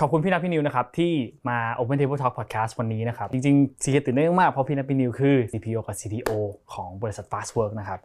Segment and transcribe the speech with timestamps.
[0.00, 1.12] ขอบคุณพี่นัทพี่นิวนะครับที่
[1.48, 6.30] มา Open Table Talk Podcast วันนี้นะครับ จริงๆซีเคตื่นเต้นมากเพราะพี่นัทพี่นิวคือ CPO กับ CTO
[6.72, 8.00] ของบริษัท Fastwork นะครับ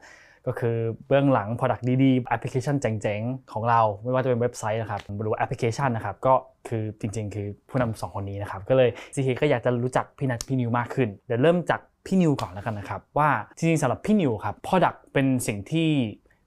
[0.47, 0.75] ก็คือ
[1.07, 6.33] เบื้องหลัง Product ดีๆแอปพลิเคชันเจ๋งๆ ของเรา ไม่ว่าจะเป็นเว็บไซต์นะครับหรือแอปพลิเคชันนะครับ ก็
[6.67, 15.89] คือจริงๆ คือผู้นำสองคนนี้นะครับ ก็เลยซีเคก็อยากจะรู้จักพี่นัทพี่นิวมากขึ้น เดี๋ยวเริ่มจากพี่นิวก่อนแล้วกันนะครับ ว่าจริงๆสำหรับพี่นิวครับ Product เป็นสิ่งที่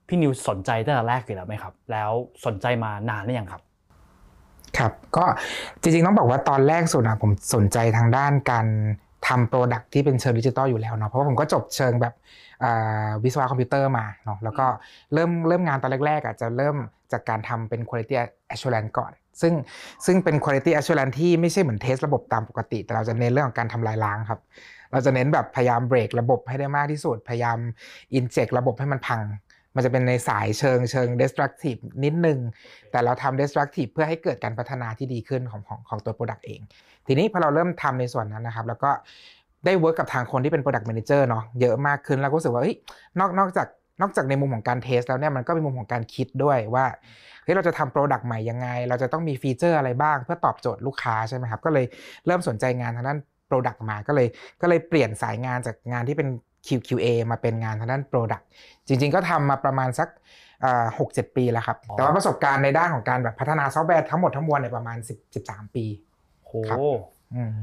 [0.08, 2.10] พี่นิวสนใจตั้งแต่แรกอยู่แล้วไหมครับ แล้ว
[2.46, 3.62] สนใจมานานหรือยังครับ
[4.78, 5.24] ครับ ก็
[5.82, 8.66] จริงๆต้องบอกว่าตอนแรกสุดนะผมสนใจทางด้านการ
[9.28, 12.14] ทำ product ที่เป็นเชิงดิจิตอลอยู่แล้วเนาะเพราะว่าผมก็จบเชิงแบบ
[13.24, 14.66] วิศวะคอมพิวเตอร์มาเนาะแล้วก็
[15.14, 16.76] เริ่มเริ่มงานตอนแรกๆอะจะเริ่ม
[17.12, 18.14] จากการทำเป็น quality
[18.54, 19.52] assurance ก่อน ซึ่ง
[20.06, 24.40] ซึ่งเป็น quality assurance ที่ไม่ใช่เหมือน test ระบบตามปกติ แต่เราจะเน้นเรื่องของการทำลายล้างครับ
[24.92, 27.58] เราจะเน้นแบบพยายามเบรกระบบให้ได้มากที่สุด พยายาม
[28.18, 29.22] inject ระบบให้มันพัง
[29.76, 32.38] มันจะเป็นในสายเชิงเชิง destructive นิดนึง
[32.90, 36.60] แต่เราทำ destructive เพื่อให้เกิดการพัฒนาที่ดีขึ้นของของของตัว product เอง
[37.06, 38.90] ทีนี้พอเราเริ่มทำในส่วนนั้นนะครับ แล้วก็
[39.64, 42.76] ได้ work กับทางคนที่เป็น product manager เนาะเยอะมากขึ้นแล้วก็รู้สึกว่าเฮ้ย
[43.20, 43.66] นอกนอกจาก
[44.00, 46.86] นอกจากในมุมของการ test แล้วเนี่ยมันก็เป็นมุมของการคิดด้วยว่า
[47.44, 51.86] เฮ้ยเราจะทำ product ใหม่ยังไง เราจะต้องมี feature อะไรบ้าง เพื่อตอบโจทย์ลูกค้าใช่ไหมครับ ก็เลย
[52.26, 53.18] เริ่มสนใจงานทางด้าน
[53.50, 54.28] product มาก็เลย
[54.60, 56.28] ก็เลยเปลี่ยนสายงานจากงานที่เป็น
[56.66, 58.44] Q QA มาเป็นงานทางด้าน Product
[58.86, 60.08] จริง ๆ ก็ทำมาประมาณสัก
[60.98, 65.84] หกเจ็ดปีแล้วครับ แต่ว่าประสบการณ์ในด้านของการแบบพัฒนาซอฟต์แวร์ทั้งหมดทั้งมวลในประมาณ10 13ปี
[66.46, 66.52] โห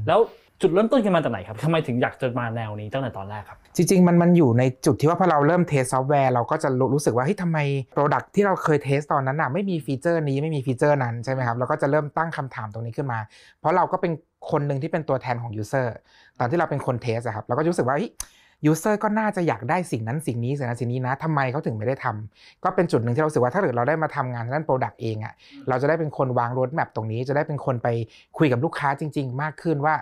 [0.08, 0.20] แล้ว
[0.60, 7.58] จุดเริ่มต้นกันมาจากไหนครับทำไมถึงอยากจะมาแนวนี้ตั้งแต่ตอนแรกครับ จริง ๆ มันมันอยู่ในจุดที่ว่าพอเราเริ่ม test ซอฟต์แวร์เราก็จะรู้สึกว่าเฮ้ยทำไม
[7.94, 13.18] product ที่เราเคย test ตอนนั้นอะไม่มี feature นี้ไม่มี feature นั้นใช่ไหมครับเราก็จะเริ่มตั้งคำถามตรงนี้ขึ้นมา
[13.60, 14.12] เพราะเราก็เป็น
[14.50, 15.94] คนหนึ่งที่เป็นตัวแทนของ user
[16.38, 25.34] ตอนที่เราเป็นคน test อะครับเราก็รู้สึกว่า user ก็น่าจะอยากได้สิ่งนั้นสิ่งนี้สิ่งนั้นสิ่งนี้นะทำไมเขาถึงไม่ได้ทำก็เป็นจุดหนึ่งที่เราสึกว่าถ้าเกิดเราได้มาทำงานด้าน product เองอะ
[25.68, 27.88] เราจะได้เป็นคนวาง roadmap ตรงนี้จะได้เป็นคนไป
[28.38, 29.94] คุยกับลูกค้าจริง ๆ มากขึ้นว่า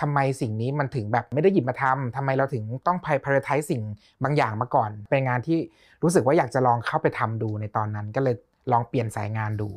[0.00, 3.82] ทำไมสิ่งนี้มันถึงแบบไม่ได้หยิบมาทำทำไมเราถึงต้อง prioritize สิ่ง
[4.24, 5.58] บางอย่างมาก่อน เป็นงานที่
[6.02, 8.34] รู้สึกว่าอยากจะลองเข้าไปทำดูในตอนนั้น ก็เลย
[8.72, 9.68] ลองเปลี่ยนสายงานดู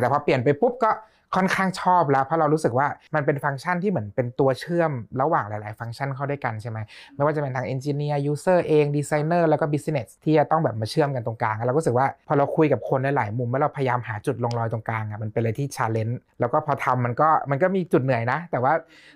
[0.00, 0.90] แต่พอเปลี่ยนไปปุ๊บก็
[1.36, 6.78] ค่อนข้างชอบแล้วเพราะเรารู้สึกว่ามันเป็นฟังก์ชันที่เหมือนเป็นตัวเชื่อมระหว่างหลาย ๆ ฟังก์ชันเข้าด้วยกันใช่ไหม
[7.14, 18.72] ไม่ว่าจะเป็นทาง engineer user เองดีไซเนอร์แล้วก็ business ที่จะต้องแบบมาเชื่อมกันตรงกลางเราก็รู้สึกว่าพอเราคุยกับคนหลาย ๆ มุมแล้วเราพยายามหาจุดลงรอยตรงกลางอะมันเป็นอะไรที่ challenge แล้วก็พอทำมันก็มันก็มีจุดเหนื่อยนะ แต่ว่า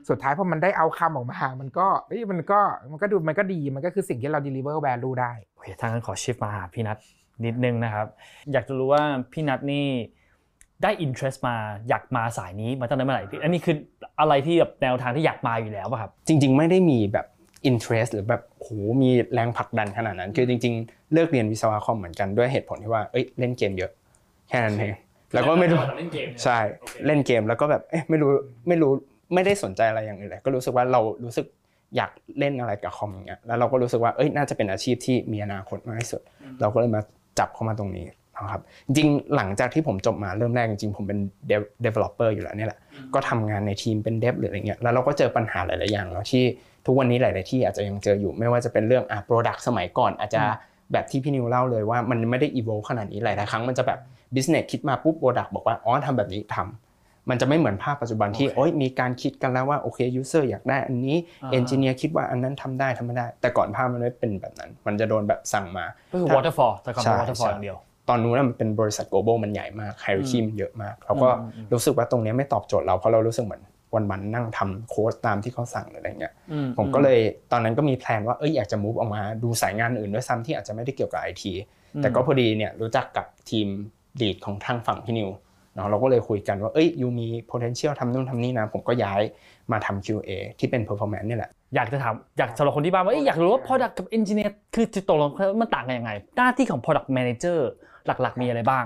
[0.09, 1.87] สุดท้ายพอมันได้ outcome ออกมา มันก็
[2.31, 2.61] มันก็
[2.91, 6.99] มันก็ดูมันก็ดีมันก็คือสิ่งที่เรา deliver value ได้โอเคทางนั้นขอชิฟมาหาพี่นัท
[7.45, 8.07] นิดนึงนะครับ
[8.53, 9.03] อยากจะรู้ว่า
[9.33, 9.87] พี่นัทนี่
[10.83, 11.57] ได้อินเทรสมา
[11.89, 13.77] อยากมาสายนี้มาตั้งแต่เมื่อไหร่อันนี้คือ
[14.21, 17.27] อะไรที่แบบแนวทางที่อยากมาอยู่แล้วป่ะครับ จริง ๆ ไม่ได้มีแบบ
[17.67, 18.69] อินเทรสหรือแบบโห
[19.03, 23.91] มีแรงผลักดันขนาดนั้น คือจริง ๆ เลิกเรียนวิศวะคอมเหมือนกันด้วยเหตุผลที่ว่าเอ้ยเล่นเกมเยอะ
[24.49, 24.95] แค่นั้นเอง
[25.35, 25.79] แล้วก็ไม่รู้
[26.45, 26.59] ใช่
[27.07, 28.31] เล่นเกมแล้วก็แบบเอ๊ะไม่รู้
[28.69, 28.93] ไม่รู้
[29.35, 31.47] ไม่ได้สนใจอะไรอย่างอื่นเลยก็รู้สึกว่าเรารู้สึก
[31.97, 36.23] อยากเล่นอะไรกับคอมอย่างเงี้ยแล้วเราก็รู้สึกว่าเอ้ยน่าจะเป็นอาชีพที่มีอนาคตมากที่สุด
[36.61, 37.03] เราก็เลยมา
[37.39, 38.07] จับเข้ามาตรงนี้
[38.45, 41.19] นะครับจริงหลังจากที่ผมจบมาเริ่มแรกจริงผมเป็น
[41.85, 42.79] developer อยู่แล้วนี่แหละ
[43.15, 46.45] ก็ทำงานในทีมเป็น dev หรืออะไรเงี้ยแล้วเราก็เจอปัญหาหลาย ๆ อย่างเนาะที่
[46.87, 50.41] ทุกวันนี้หลาย ๆ ที่อาจจะยังเจออยู่ไม่ว่าจะเป็นเรื่องอะ product สมัยก่อนอาจจะ
[50.93, 53.99] แบบที่พี่นิวเล่าเลยว่ามันไม่ได้ evolve ขนาดนี้หลาย ๆ ครั้งมันจะแบบ
[54.35, 61.17] business คิดมาปุ๊บ product บอกว่าอ๋อทำแบบนี้ทำมันจะไม่เหมือนภาพปัจจุบันที่โอ้ยมีการคิดกันแล้วว่าโอเค user อยากได้อันนี้
[61.53, 67.77] engineer คิดว่าอันนั้นทำได้ทำไม่ได้ แต่ก่อนภาพมันไม่เป็นแบบนั้น มันจะโดนแบบสั่งมาก็คือ waterfall แต่ก่อน waterfall อย่างเดียว
[68.09, 71.29] ตอนนู้นมันเป็นบริษัท global มันใหญ่มาก hierarchy มันเยอะมากเราก็
[71.73, 73.63] รู้สึกว่าตรงนี้ไม่ตอบโจทย์เราเพราะเรารู้สึกเหมือน
[73.95, 76.33] วันๆนั่งทำโค้ดตามที่เขาสั่งอะไรเงี้ย
[76.79, 77.19] ผมก็เลย
[77.53, 81.53] ตอนนั้นก็มี plan ว่าเอ้ยอยากจะ move ออกมาดูสายงานอื่นด้วยซ้ำที่อาจจะไม่ได้เกี่ยวกับไอที
[82.03, 83.67] แต่ก็พอดีเนี่ยรู้จักกับ team
[84.21, 85.31] lead ของทางฝั่งพี่นิว
[85.75, 89.21] เนาะเราก็เลยคุยกันว่าเอ้ย you มี potential ทำนู่นทำนี่นะ ผมก็ย้าย
[89.73, 95.31] มาทำ QA ที่เป็น performance นี่แหละ อยากจะถาม อยากสำหรับคนที่บ้านว่าอยากรู้ว่า product กับ engineer คือจุดตกลง
[95.61, 97.59] มันต่างกันยังไง หน้าที่ของ product manager
[98.23, 98.85] หลักๆ มีอะไรบ้าง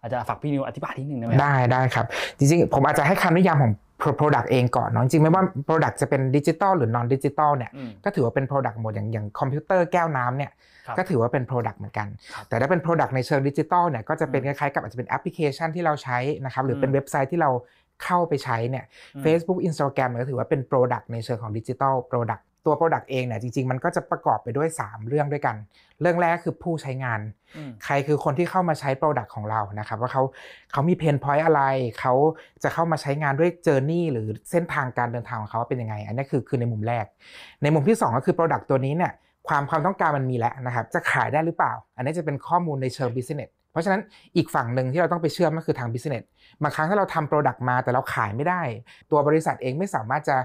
[0.00, 2.06] อาจจะฝากพี่นิวอธิบายทีนึงได้ไหมได้ได้ครับ
[2.38, 3.72] จริงๆ ผมอาจจะให้คำนิยามของ
[4.20, 7.70] Product เองก่อนเนาะจริงไม่ว่า Product จะเป็นดิจิตอลหรือ non ดิจิตอลเนี่ย
[8.04, 10.50] ก็ถือว่าเป็น Product หมดอย่างอย่างคอมพิวเตอร์แก้วน้ำเนี่ย
[10.98, 12.08] ก็ถือว่าเป็น Product เหมือนกัน
[12.48, 17.50] แต่ถ้าเป็น Product ในเชิงดิจิตอลเนี่ยก็จะเป็นคล้ายๆกับอาจจะเป็นแอปพลิเคชันที่เราใช้นะครับหรือเป็นเว็บไซต์ที่เรา
[18.04, 18.84] เข้าไปใช้เนี่ย
[19.24, 25.56] Facebook Instagram ก็ถือว่าเป็น Product ในเชิงของดิจิตอล Product ตัว Product เองเนี่ยจริงๆ มันก็จะประกอบไปด้วย 3 เรื่องด้วยกัน
[26.00, 27.20] เรื่องแรกคือผู้ใช้งาน
[27.84, 30.22] ใครคือคนที่เข้ามาใช้ Product ของเรานะครับว่าเขา
[30.72, 31.62] เขามี pain point อะไร
[32.00, 32.14] เขา
[32.62, 37.04] จะเข้ามาใช้งานด้วย journey หรือเส้นทางการเดินทางของเขาเป็นยังไง อันนี้คือคือในมุมแรก
[37.62, 39.12] ในมุมที่ 2 ก็คือ Product ตัวนี้เนี่ย
[39.48, 44.00] ความความต้องการมันมีแล้วนะครับจะขายได้หรือเปล่า อันนี้จะเป็นข้อมูลในเชิง business เพราะฉะนั้น
[44.36, 46.24] อีกฝั่งหนึ่งที่เราต้องไปเชื่อมก็คือทาง business
[46.62, 48.62] บางครั้งถ้าเราทำ product มาแต่เราขายไม่ได้
[49.10, 50.36] ตัวบริษัทเองไม่สามารถจะ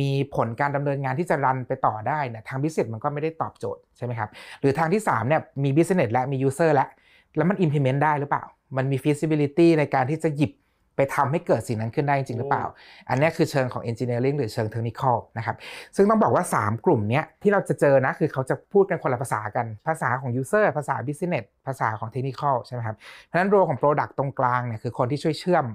[0.00, 4.28] มีผลการดำเนินงานที่จะ run ไปต่อได้เนี่ยทาง business มันก็ไม่ได้ตอบโจทย์ใช่ไหมครับ
[4.60, 6.88] หรือทางที่3เนี่ยมี business และมี user และ
[7.36, 8.44] แล้วมัน implement ได้หรือเปล่า
[8.76, 10.52] มันมี feasibility ในการที่จะหยิบ
[10.98, 12.64] ไปทำให้เกิดสิ่งนั้นขึ้นได้จริงหรือเปล่า
[13.08, 15.56] อันนี้คือเชิงของ engineering หรือเชิง technical นะครับ
[15.96, 24.12] ซึ่งต้องบอกว่า 3 กลุ่มเนี้ยที่เราจะเจอนะ คือเขาจะพูดกันคนละภาษากัน ภาษาของ user ภาษา business ภาษาของ technical ใช่ไหมครับ เพราะฉะนั้น role ของ product
[24.18, 25.66] ตรงกลางเนี่ยคือคนที่ช่วยเชื่อม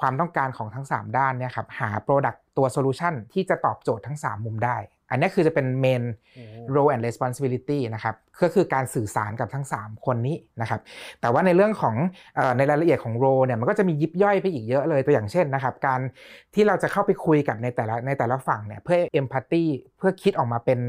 [0.00, 4.76] ความต้องการของทั้ง 3 ด้านเนี่ยครับหา product ตัว solution ที่จะตอบโจทย์ทั้ง 3 มุมได้
[5.12, 6.02] อันนี้คือจะเป็น main
[6.74, 10.80] role and responsibility นะครับก็คือการสื่อสารกับทั้ง 3 คนนี้นะครับ
[11.20, 11.94] แต่ว่าในเรื่องของ
[12.36, 16.00] เอ่อในรายละเอียดของ role เนี่ยมันก็จะมียิบย่อยไปอีกเยอะเลยตัวอย่างเช่นนะครับการ
[16.54, 19.64] ที่เราจะเข้าไปคุยกับในแต่ละในแต่ละฝั่งเนี่ยเพื่อ empathy
[19.98, 20.80] เพื่อคิดออกมาเป็น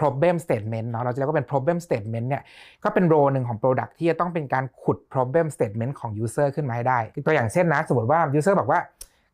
[0.00, 2.42] problem statement เนาะเราจะเรียกว่าเป็น problem statement เนี่ย
[2.84, 8.80] ก็เป็นโรหนึ่งของ product ที่จะต้องเป็นการขุด problem statement ของ user ขึ้นมาให้ได้ ตัวอย่างเช่นนะ สมมติว่า user บอกว่า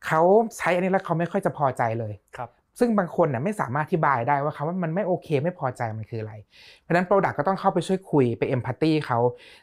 [0.06, 0.22] เขา
[0.56, 6.34] ใช้อันนี้แล้วเขาไม่ค่อยจะพอใจเลยครับ ซึ่งบางคนเนี่ยไม่สามารถอธิบายได้ว่าคำว่ามันไม่โอเคไม่พอใจมันคืออะไร
[6.80, 9.18] เพราะฉะนั้น Product ก็ต้องเข้าไปช่วยคุยไป Empathy เขา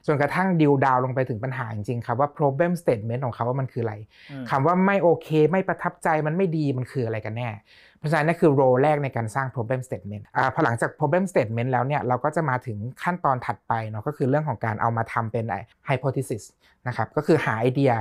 [0.07, 3.95] จนกระทั่งดิวดาวลงไปถึงปัญหาจริงๆครับว่า problem statement ของเขาว่ามันคืออะไร
[4.31, 7.50] อืมคำว่าไม่โอเค ไม่ประทับใจมันไม่ดีมันคืออะไรกันแน่
[7.97, 15.59] เพราะฉะนั้นนั่นคือโรแรกในการสร้าง problem statement อ่าพอหลังจาก problem statement แล้วเนี่ยเราก็จะมาถึงขั้นตอนถัดไปเนาะก็คือเรื่องของการเอามาทำเป็นไอ้
[15.89, 16.44] hypothesis
[16.88, 17.91] นะครับก็คือหาไอเดีย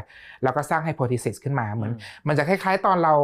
[0.43, 1.93] แล้วก็สร้าง hypothesis ขึ้นมาเหมือน
[2.29, 3.15] มันจะคล้ายๆตอนเรา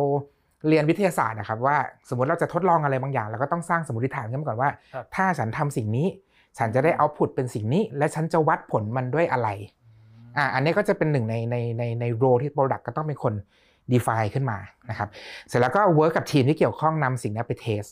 [0.69, 1.77] เรียนวิทยาศาสตร์นะครับว่า
[2.09, 6.07] สมมติเราจะทดลองอะไรบางอย่างเราก็ต้องสร้างสมมติฐานขึ้นมาก่อนว่าครับถ้าฉันทำสิ่งนี้
[6.59, 9.49] ฉันจะได้ output เป็นสิ่งนี้ และฉันจะวัดผลมันด้วยอะไร
[10.37, 13.35] อ่าอันนี้ก็จะเป็นหนึ่งในในในใน role ที่ Product ก็ต้องเป็นคน
[13.93, 14.59] define ขึ้นมา
[14.91, 15.09] นะครับ
[15.49, 17.85] เสร็จแล้วก็ work กับทีมที่เกี่ยวข้องนำสิ่งนี้ไป test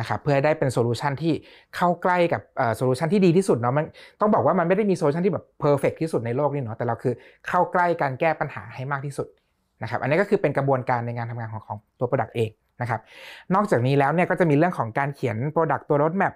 [0.00, 1.32] นะครับเพื่อให้ได้เป็น solution ที่
[1.76, 2.42] เข้าใกล้กับ
[2.76, 3.84] solution ที่ดีที่สุดเนาะมัน
[4.20, 7.14] ต้องบอกว่ามันไม่ได้มี solution ที่แบบ perfect ที่สุดในโลกนี่เนาะแต่เราคือ
[7.48, 9.26] เข้าใกล้การแก้ปัญหาให้มากที่สุด
[9.82, 12.50] นะครับอันนี้ก็คือเป็นกระบวนการในงานทำงานของของตัว Product เอง
[12.82, 13.00] นะครับ
[13.54, 16.34] นอกจากนี้แล้วเนี่ยก็จะมีเรื่องของการเขียน Product ตัว Roadmap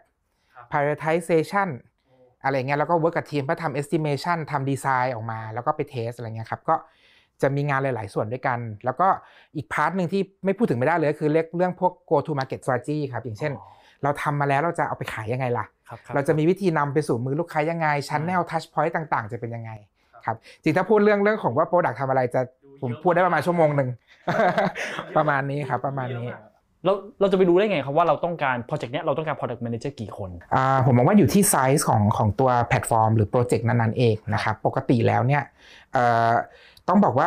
[0.54, 1.68] ครับ prioritization
[2.44, 6.74] อะไรเงี้ยแล้วก็ work กับทีมเพื่อทำ estimation ทำ design ออกมา แล้วก็ไป test อะไรเงี้ยครับก็
[7.42, 9.08] จะมีงานหลาย ๆ ส่วนด้วยกัน แล้วก็
[9.56, 13.52] อีก part หนึ่งที่ไม่พูดถึงไม่ได้เลยก็คือเรียกเรื่องพวก go to market strategy ครับอย่างเช่น
[14.02, 19.70] เราทำมาแล้วเราจะเอาไปขายยังไงล่ะครับเราจะมีวิธีนำไปสู่มือลูกค้ายังไง channel touchpoint ต่าง ๆ จะเป็นยังไง
[20.26, 22.40] ครับจริงถ้าพูดเรื่องเรื่องของว่า Product ทำอะไรจะ
[22.84, 23.88] ผมพูดได้ประมาณชั่วโมงหนึ่ง
[25.16, 26.28] ประมาณนี้ครับประมาณนี้
[26.84, 35.42] เราเราจะไปรู้ได้ไงครับว่าเราต้องการโปรเจกต์เนี้ยเราต้องการ product manager กี่คนอ่าผมมองว่าอยู่ที่ไซส์ของของตัวแพลตฟอร์ม หรือโปรเจกต์นั้นๆเองนะครับปกติแล้วเนี่ย
[35.92, 36.32] เอ่อ
[36.88, 37.26] ต้องบอกว่า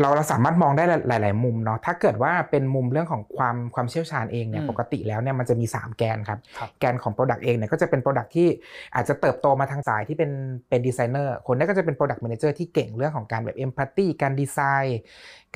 [0.00, 8.48] เราเราสามารถมองได้หลาย ๆ มุมเนาะถ้าเกิดว่าเป็นมุมเรื่องของความความเชี่ยวชาญเองเนี่ยอืมปกติแล้วเนี่ยมันจะมี 3 แกนครับครับแกนของ Product เองเนี่ยก็จะเป็น Product ที่
[8.94, 10.30] อาจจะเติบโตมาทางสายที่เป็น
[10.68, 14.98] เป็นดีไซเนอร์คนนั้นก็จะเป็น Product Manager ที่เก่งเรื่องของการแบบ Empathy การดีไซน์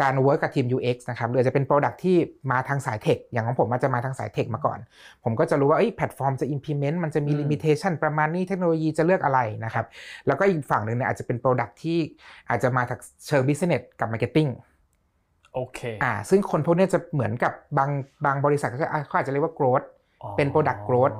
[0.00, 2.16] การ work กับทีม UX นะครับหรืออาจจะเป็น Product ที่
[2.50, 4.78] มาทางสาย tech อย่างของผมอาจจะมาทางสาย tech มาก่อน
[5.24, 9.86] ผมก็จะรู้ว่าเอ้ยแพลตฟอร์มจะ implement มันจะมีอืม limitation ประมาณนี้เทคโนโลยีจะเลือกอะไรนะครับ
[10.26, 11.98] แล้วก็อีกฝั่งหนึ่งเนี่ยอาจจะเป็น Product ที่
[12.50, 14.50] อาจจะมาจากเชิง business กับ marketing
[15.54, 17.90] โอเคอ่าซึ่งคนพวกเนี้ยจะเหมือนกับบาง
[18.24, 19.86] บางบริษัทก็จะอะเขาอาจจะเรียกว่า growth
[20.36, 21.14] เป็น product growth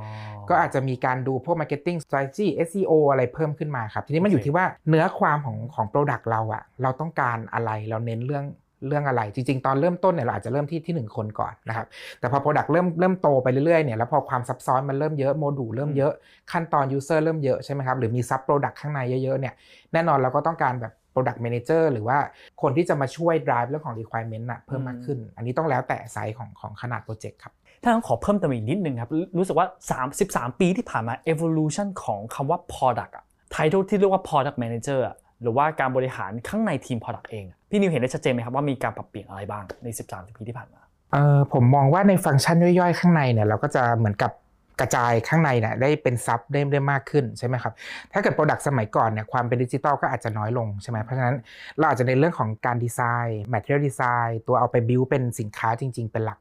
[0.48, 8.44] ก็อาจจะมีการดูพวก marketing strategy SEO อะไรเพิ่มขึ้นมาครับ ทีนี้มันอยู่โอเคที่ว่าเนื้อความของของ product เราอะเราต้องการอะไรเราเน้นเรื่อง
[8.86, 11.87] เรื่องอะไร จริง ๆ ตอนเริ่มต้นเนี่ยเราอาจจะเริ่มที่ที่หนึ่งคนก่อนนะครับ
[12.20, 16.12] แต่พอ product เริ่มเริ่มโตไปเรื่อยๆเนี่ยแล้วพอความซับซ้อนมันเริ่มเยอะโมดูลเริ่มเยอะ
[16.52, 19.54] ขั้นตอน user เริ่มเยอะใช่ไหมครับหรือมี sub product ข้างในเยอะๆเนี่ย
[19.92, 22.18] แน่นอนเราก็ต้องการแบบ product manager หรือว่า
[22.62, 29.66] คนที่จะมาช่วย drive เรื่องของ requirement น่ะเพิ่มมากขึ้น อันนี้ต้องแล้วแต่ไซส์ของของขนาดโปรเจกต์ครับถ้างั้นขอเพิ่มเติมอีกนิดนึงครับ รู้สึกว่า
[30.12, 40.26] 13 ปีที่ผ่านมา evolution ของคำว่า product อะ title ที่เรียกว่า product manager อะหรือว่าการบริหารข้างในทีม product เองอะ พี่นิวเห็นได้ชัดเจนไหมครับว่ามีการปรับเปลี่ยนอะไรบ้างใน 13
[40.26, 40.80] ปีที่ผ่านมา
[41.12, 44.32] เออผมมองว่าในฟังก์ชันย่อยๆ ข้างในเนี่ยเราก็จะเหมือนกับ
[44.80, 47.72] กระจายข้างในเนี่ยได้เป็น sub ได้ได้มากขึ้นใช่ไหมครับ
[48.12, 51.37] ถ้าเกิด product สมัยก่อนเนี่ยความเป็นดิจิตอลก็อาจจะน้อยลงใช่ไหมเพราะฉะนั้น
[51.78, 56.38] เราอาจจะในเรื่องของการดีไซน์ material design ตัวเอาไปบิวเป็นสินค้าจริง ๆ เป็นหลัก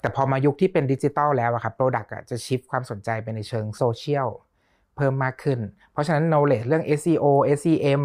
[0.00, 4.28] แต่พอมายุคที่เป็นดิจิตอลแล้วอะครับ product จะ shift ความสนใจไปในเชิงโซเชียล
[4.96, 5.58] เพิ่มมากขึ้น
[5.92, 7.26] เพราะฉะนั้น knowledge เรื่อง SEO
[7.60, 8.02] SEM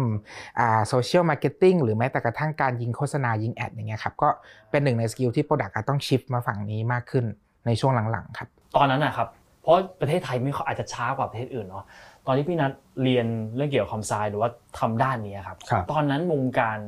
[0.58, 4.28] อ่า social marketing หรือแม้แต่กระทั่งการยิงโฆษณายิง ad อย่างเงี้ยครับ ก็
[4.70, 7.24] เป็นหนึ่งใน skill ที่ Product อาจต้อง shift มาฝั่งนี้มากขึ้น
[7.66, 9.28] ในช่วงหลังๆครับ ตอนนั้นนะครับ
[9.62, 11.84] เพราะประเทศไทยไม่ค่อยอาจจะช้ากว่าประเทศอื่นเนาะ
[12.26, 13.26] ตอนที่พี่นัทเรียน
[13.56, 16.78] เรื่องเกี่ยวกับคอมไซหรือว่าทำด้านนี้ครับครับตอนนั้นวงการ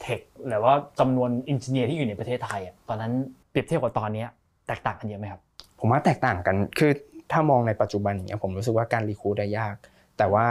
[0.00, 3.12] เทคหรือว่าจำนวนอินจิเนียร์ที่อยู่ในประเทศไทยอะตอนนั้น
[3.50, 4.28] เปรียบเทียบกับตอนเนี้ย
[4.66, 5.40] แตกต่างกันเยอะไหมครับ
[5.80, 6.92] ผมว่าแตกต่างกันคือ
[7.32, 9.74] ถ้ามองในปัจจุบันอย่างเงี้ยผมรู้สึกว่าการรีคูดได้ยาก
[10.18, 10.46] แต่ว่า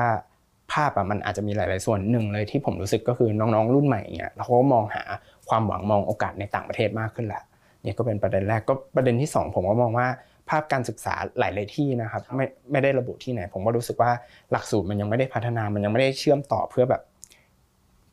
[0.71, 5.03] ภาพอะมันอาจจะมีหลาย ๆ ส่วนหนึ่งเลยที่ผมรู้สึกก็คือน้องๆ รุ่นใหม่เนี่ยเขาก็มองหา
[5.49, 7.43] ความหวังมองโอกาสในต่างประเทศมากขึ้นแหละ
[7.83, 10.07] เนี่ยก็เป็นประเด็นแรกก็ประเด็นที่สองผมก็มองว่า
[10.49, 14.11] ภาพการศึกษาหลาย ๆ ที่นะครับไม่ไม่ได้ระบุที่ไหน ผมก็รู้สึกว่า
[14.51, 17.01] หลักสูตรมันยังไม่ได้พัฒนามันยังไม่ได้เชื่อมต่อเพื่อแบบ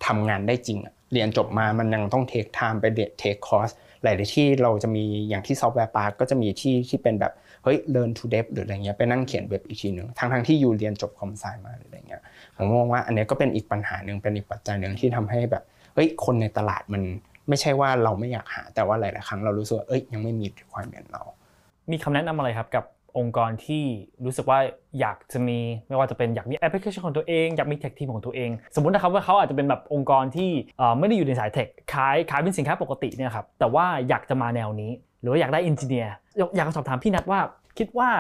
[0.07, 0.79] ทำงานได้จริง
[1.13, 3.71] เรียนจบมามันยังต้อง take time ไปเดท take course
[4.03, 7.33] หลาย ๆ ที่เราจะมีอย่างที่ Software Park็จะมีที่ที่เป็นแบบ
[7.65, 12.23] เฮ้ย learn to dev หรืออะไรเงี้ยไปนั่งเขียนเว็บอีกทีหนึ่งทั้งทั้งที่อยู่เรียนจบ com sci มาหรืออะไรเงี้ย
[12.57, 15.63] ผมมองว่าอันนี้ก็เป็นอีกปัญหาหนึ่งเป็นอีกปัจจัยหนึ่งที่ทำให้แบบ
[15.95, 17.03] เฮ้ยคนในตลาดมัน
[17.49, 21.23] ไม่ใช่ว่าเราไม่อยากหาแต่ว่าหลาย ๆ ครั้งเรารู้สึกว่าเอ้ยยังไม่มี requirement เรา
[21.91, 22.85] มีคำแนะนำอะไรครับกับ
[23.19, 23.83] องค์กรที่
[24.25, 24.59] รู้สึกว่า
[25.01, 30.51] อยากจะมีไม่ว่าจะเป็นอยากมีแอปพลิเคชันของตัวเองอยากมี tech team ของตัวเอง สมมตินะครับว่าเขาอาจจะเป็นแบบองค์กรที่
[30.99, 34.91] ไม่ได้อยู่ในสาย tech ขายขายเป็นสินค้าปกติเนี่ยครับแต่ว่าอยากจะมาแนวนี้
[35.23, 36.13] หรือว่าอยากได้ engineer
[36.57, 37.41] อยากจะสอบถามพี่นัทว่า
[37.79, 38.11] คิดว่า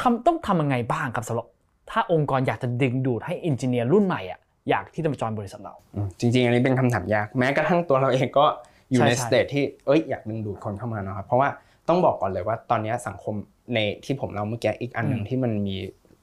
[0.00, 1.46] ทำต้องทำยังไงบ้างครับสำหรับ
[1.90, 4.38] ถ้าองค์กรอยากจะดึงดูดให้ engineer รุ่นใหม่อะ
[4.70, 8.46] อยากที่จะมาจอยบริษัทเราอืมจริง ๆ อันนี้เป็นคำถามยาก แม้กระทั่งตัวเราเองก็
[8.90, 11.48] อยู่ใช่ในใช่สเตจที่เอ้ยอยากดึงดูดคนเข้ามาเนาะครับเพราะว่า
[11.88, 13.34] ต้องบอกก่อนเลยว่าตอนนี้สังคม
[13.74, 15.76] ในที่ผมเล่าเมื่อกี้อีกอันหนึ่งที่มันมี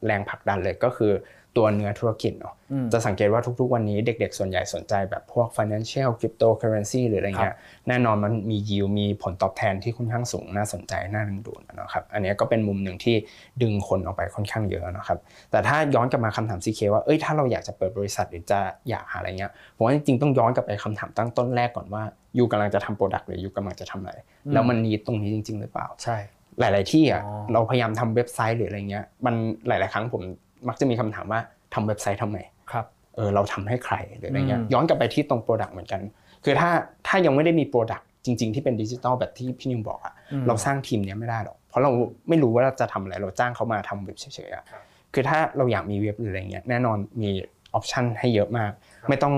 [0.06, 1.12] แรงผลักดันเลยก็คือ
[1.58, 7.56] ตัวเนื้อธุรกิจเนาะอืมจะสังเกตว่าทุกๆ วันนี้เด็กๆ ส่วนใหญ่สนใจแบบพวก financial cryptocurrency หรืออะไรเงี้ย
[7.88, 13.16] แน่นอนมันมี yield มีผลตอบแทนที่ค่อนข้างสูงน่าสนใจน่าดึงดูดนะครับอันนี้ก็เป็นมุมหนึ่งที่
[13.62, 15.18] ดึงคนออกไปค่อนข้างเยอะนะครับ
[15.52, 22.04] แต่ถ้าย้อนกลับมาคำถาม CK ว่าเอ้ยถ้าเราอยากจะเปิดบริษัทหรือจะอยากหาอะไรเงี้ยผมว่าจริงๆต้องย้อนกลับไปคำถามตั้งต้นแรกก่อนว่า
[22.38, 24.14] you กำลังจะทำ product หรือ you กำลังจะทำอะไร
[24.54, 26.18] แล้วมัน need ตรงนี้จริง ๆ หรือเปล่าใช่
[26.60, 29.36] หลาย ๆ ที่อะอ๋อเราพยายามทำเว็บไซต์หรืออะไรเงี้ยมัน
[29.68, 30.24] หลาย ๆ ครั้งผม
[30.68, 31.40] มักจะมีคำถามว่า
[31.74, 32.38] ทำเว็บไซต์ทำไม
[32.72, 32.86] ครับ
[33.16, 36.02] เออเราทำให้ใครหรืออะไรเงี้ยอืมย้อนกลับไปที่ตรง product เหมือนกัน
[36.44, 36.70] คือถ้า
[37.08, 41.92] ถ้ายังไม่ได้มี product จริง ๆ ที่เป็นดิจิตอลแบบที่พี่นิวบอกอะอืมเราสร้างทีมเนี้ยไม่ได้หรอกเพราะเรา
[42.30, 47.30] ไม่รู้ว่าเราจะทำอะไรเราจ้างเขามาทำเว็บเฉยๆอะครับคือถ้าเราอยากมีเว็บหรืออะไรเงี้ยแน่นอนมี
[47.74, 48.72] option ให้เยอะมาก
[49.10, 49.36] ไม่ต้อง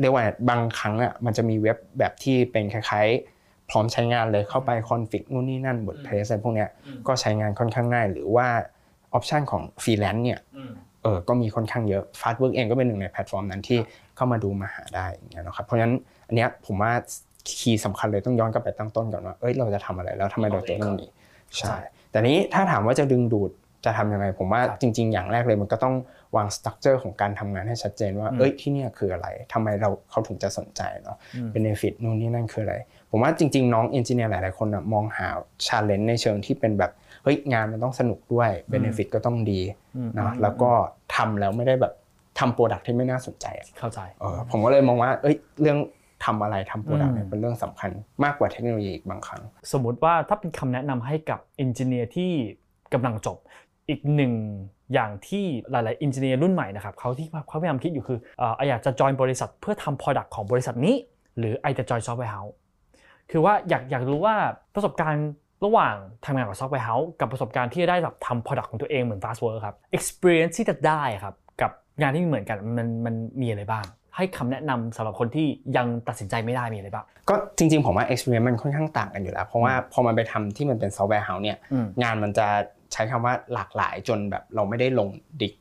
[0.00, 6.68] เรียกว่าบางครั้งอะมันจะมีเว็บแบบที่เป็นคล้ายๆ พร้อมใช้งานเลยเข้าไป config นู่นนี่นั่น WordPress อะไรพวกเนี้ย
[7.06, 8.48] ก็ใช้งานค่อนข้างง่าย หรือว่า
[9.14, 10.40] option ของฟรีแลนซ์เนี่ย
[11.02, 13.78] เออก็มีค่อนข้างเยอะ Fastwork เองก็เป็นหนึ่งในแพลตฟอร์มนั้นที่
[14.16, 15.94] เข้ามาดูมาหาได้อย่างเงี้ยนะครับเพราะฉะนั้น
[16.28, 16.92] อันเนี้ยผมว่า
[17.60, 21.06] key สำคัญเลยต้องย้อนกลับไปตั้งต้นก่อนว่าเอ้ยเราจะทำอะไรแล้วทำไมเราตัวต้องมี
[21.58, 21.76] ใช่
[22.10, 23.50] แต่นี้ถ้าถามว่าจะดึงดูด
[23.84, 25.94] จะทำยังไงผมว่าครับจริง ๆ อย่างแรกเลยมันก็ต้อง
[26.36, 32.76] วาง structure ของการทำงานให้ชัดเจนว่าอืมเอ้ยที่เนี่ยคืออะไรทำไมเราเขาถึงจะสนใจเนาะอืม benefit นู่นนี่นั่นคืออะไร
[33.10, 35.28] ผมว่าจริง ๆ น้อง engineer หลายๆคนนะมองหา
[35.66, 36.92] challenge ในเชิงที่เป็นแบบ
[37.22, 39.60] เฮ้ยงานมันต้องสนุกด้วย benefit ก็ต้องดี
[39.96, 40.70] อืมเนาะแล้วก็
[41.16, 41.92] ทำแล้วไม่ได้แบบ
[42.38, 45.78] ทำ product ที่ไม่น่าสนใจอะเข้าใจเออผมก็เลยมองว่าเอ้ยเรื่อง
[46.24, 47.90] ทำอะไรทำ product อืมเนี่ยเป็นเรื่องสำคัญ
[48.24, 52.30] มากกว่าเทคโนโลยีอีกบางครั้ง สมมุติว่าถ้าเป็นคำแนะนำให้กับ engineer ที่
[52.94, 53.38] กำลังจบ
[53.88, 54.32] อีกหนึ่ง
[54.92, 60.96] อย่างที่หลายๆ engineer รุ่นใหม่นะครับเขาที่เขาพยายามคิดอยู่คือเอ่ออยากจะจอยบริษัทเพื่อทำ Product ของบริษัทนี้
[61.38, 62.54] หรือ I จะ join software house
[63.30, 64.34] คือว่าอยากอยากรู้ว่า
[64.74, 65.28] ประสบการณ์
[65.64, 73.84] ระหว่างทำงานกับ software house กับประสบการณ์ที่จะได้แบบทำ Product ของตัวเองเหมือน Fastwork ครับ experience ที่จะได้ครับกับงานที่เหมือนกันมันมันมีอะไรบ้าง
[74.16, 82.46] ให้คำแนะนำสำหรับคนที่ยังตัดสินใจไม่ได้มีอะไรบ้าง ก็จริงๆ ผมว่า experience มันค่อนข้างต่างกันอยู่แล้ว เพราะว่าพอมันไปทำที่มันเป็น software house เนี่ยอืม งานมันจะ
[82.92, 85.08] ใช้คำว่าหลากหลายจนแบบเราไม่ได้ลง
[85.42, 85.54] deep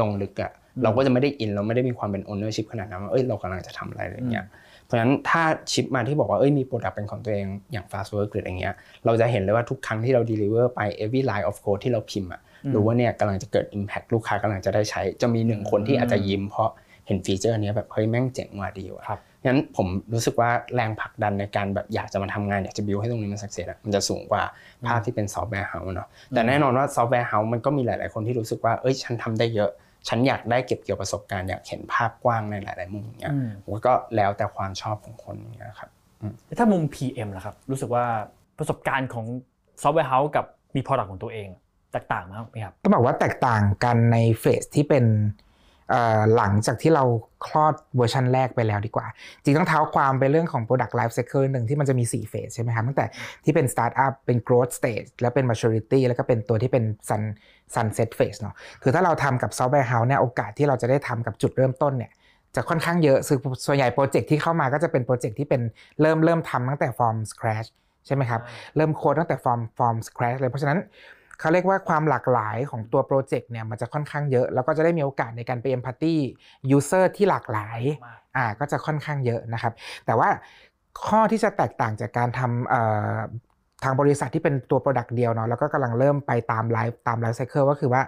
[0.00, 8.74] ลงลึกอะเราก็จะไม่ได้อินเราไม่ได้มีความเป็น ownership ขนาดนั้นว่าเอ้ยเรากำลังจะทำอะไรอะไรเงี้ยเพ ราะฉะนั้นถ้า shift มาที่บอกว่าเอ้ยมี product เป็นของตัวเองอย่าง Fastwork หรืออะไรเงี้ย
[9.06, 12.40] เราจะเห็นเลยว่าทุกครั้งที่เรา deliver ไป every line of code ที่เราพิมพ์อะ
[12.74, 16.70] รู้ว่าเนี่ยกำลังจะเกิด impact ลูกค้ากำลังจะได้ใช้ จะมีหนึ่งคนที่อาจจะยิ้มเพราะ
[17.06, 24.42] เห็นฟีเจอร์เนี้ยแบบเฮ้ยแม่งเจ๋งว่ะดีว่ะครับงั้นผมรู้สึกว่าแรงผลักดันในการแบบอยากจะมาทำงานอยากจะบิวให้ตรงนี้มัน success มันจะสูงกว่า
[24.86, 29.70] ภาพที่เป็น software house เนาะแต่แน่นอนว่า software house มันก็มีหลาย ๆ คนที่รู้สึกว่าเอ้ยฉันทำได้เยอะ
[30.08, 35.90] ฉันอยากได้เก็บเกี่ยวประสบการณ์อยากเห็นภาพกว้างในหลาย ๆ มุมอย่างเงี้ยอืมผมก็แล้วแต่ความชอบของคนอย่างเงี้ยครับ
[36.58, 38.04] ถ้ามุม PM ล่ะครับ รู้สึกว่า
[38.58, 39.26] ประสบการณ์ของ
[39.82, 40.44] software house กับ
[40.74, 41.48] มี Product ของตัวเอง
[41.92, 45.51] แตกต่างมากไหมครับต้องบอกว่าแตกต่างกันใน phase ที่เป็นเอ่อ
[46.36, 47.04] หลังจากที่เรา
[47.46, 49.06] คลอดเวอร์ชันแรกไปแล้วดีกว่า
[49.42, 53.06] จริงต้องเท้าความไปเรื่องของ Product Life Cycle หนึ่งที่มันจะมี 4 phase ใช่ไหมครับตั้งแต่
[53.44, 57.22] ที่เป็น Startup เป็น Growth Stage แล้วเป็น Maturity แล้วก็เป็นตัวที่เป็น Sun
[57.74, 62.12] Sunset Phase เนาะคือถ้าเราทำกับ Software House เนี่ยโอกาสที่เราจะได้ทำกับจุดเริ่มต้นเนี่ย
[62.56, 65.62] จะค่อนข้างเยอะซึ่งส่วนใหญ่โปรเจกต์ที่เข้ามาก็จะเป็นโปรเจกต์ที่เป็น
[66.00, 67.68] เริ่มเริ่มทำตั้งแต่ from scratch
[68.06, 68.40] ใช่ไหมครับ
[68.76, 70.78] เริ่มโค้ดตั้งแต่ from from scratch เลยเพราะฉะนั้น
[71.40, 76.14] เขาเรียกว่าความหลากหลายของตัวโปรเจกต์เนี่ยมันจะค่อนข้างเยอะ แล้วก็จะได้มีโอกาสในการไป empathy
[76.76, 79.72] user ที่หลากหลายมากอ่าก็จะค่อนข้างเยอะนะครับ
[80.06, 80.28] แต่ว่า
[81.06, 82.80] ข้อที่จะแตกต่างจากการทำเอ่
[83.14, 83.18] อ
[83.84, 88.02] ทางบริษัทที่เป็นตัว Product เดียวเนาะแล้วก็กำลังเริ่มไปตาม life ตาม life cycle ก็คือว่า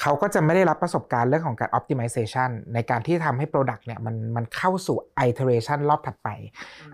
[0.00, 4.96] เขาก็จะไม่ได้รับประสบการณ์เรื่องของการ optimization ในการที่ทำให้ Product เนี่ยมันมันเข้าสู่
[5.28, 6.28] iteration รอบถัดไป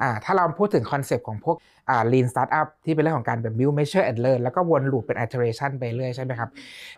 [0.03, 1.57] อ่าถ้าเราพูดถึงคอนเซปต์ของพวก
[1.91, 6.51] อ่า lean startup ที่เป็นเรื่องของการแบบ build measure and learn แล้วก็วนลูปเป็น iteration ไปเรื่อยใช่ไหมครับ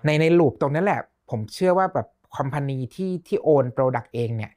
[0.04, 2.06] ในในลูปตรงนั้นแหละ ผมเชื่อว่าแบบ
[2.37, 4.50] คอมพานีที่ที่โอน Product เองเนี่ย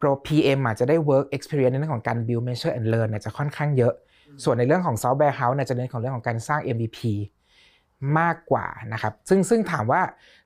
[0.00, 3.94] Pro PM อาจจะได้ work experience ในเรื่องของการ build measure and learn เนี่ยจะค่อนข้างเยอะ
[4.44, 6.98] ส่วนในเรื่องของ software house เนี่ยจะเน้นของเรื่องของการสร้าง MVP
[8.18, 10.00] มากกว่านะครับ ซึ่งซึ่งถามว่า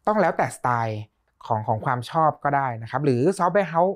[0.06, 1.00] ต้องแล้วแต่สไตล์
[1.46, 3.94] ของของความชอบก็ได้นะครับ หรือ software house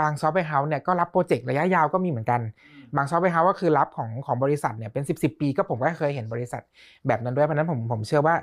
[0.00, 2.40] บาง software house เนี่ยก็รับโปรเจกต์ระยะยาวก็มีเหมือนกัน
[2.96, 6.62] บาง software house ก็คือรับของของบริษัทเนี่ยเป็น 10 10ปีก็ผมก็เคยเห็นบริษัท
[7.06, 8.34] แบบนั้นด้วย เพราะฉะนั้นผมผมเชื่อว่า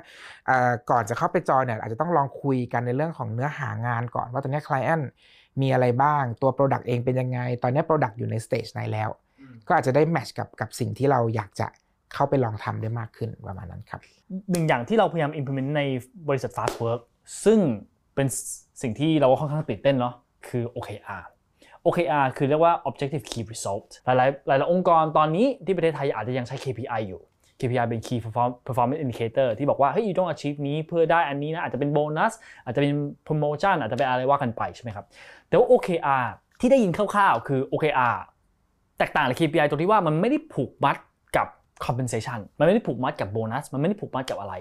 [0.46, 5.04] เอ่อก่อนจะเข้าไปจอยเนี่ยอาจจะต้องลองคุยกันในเรื่องของเนื้อหางานก่อนว่าตอนนี้ client
[5.60, 9.10] มีอะไรบ้างตัว Product เองเป็นยังไง ตอนนี้ Product อยู่ในสเตจไหนแล้ว
[9.68, 11.68] ก็อาจจะได้แมทช์กับกับสิ่งที่เราอยากจะ
[12.12, 14.00] เข้าไปลองทำได้มากขึ้นประมาณนั้นครับ
[14.52, 15.82] หนึ่งอย่างที่เราพยายาม implement ใน
[16.28, 17.00] บริษัท Fast Work
[17.44, 17.58] ซึ่ง
[18.14, 18.26] เป็น
[18.82, 20.14] สิ่งที่เราก็ค่อนข้างตื่นเต้นเนาะ
[20.48, 21.22] คือ OKR
[21.86, 27.22] OKR คือเรียกว่า Objective Key Result หลายๆหลายๆองค์กรตอนนี้ที่ประเทศไทยอาจจะยังใช้ KPI อยู่
[27.60, 28.18] KPI เป็น Key
[28.66, 32.32] Performance Indicator ที่บอกว่า เฮ้ย you don't achieve นี้เพื่อได้อันนี้นะ อาจจะเป็นโบนัส
[32.64, 32.92] อาจจะเป็น
[33.26, 35.06] promotion อาจจะเป็นอะไรว่ากันไปใช่ไหมครับ
[35.48, 36.26] แต่ว่า OKR
[36.60, 38.16] ที่ได้ยินคร่าวๆ คือ OKR
[38.98, 40.96] แตกต่างจาก KPI ตรงที่ว่ามันไม่ได้ผูกมัด
[41.84, 44.54] compensation มันไม่ได้ผูกมัดกับโบนัส มันไม่ได้ผูกมัดกับอะไร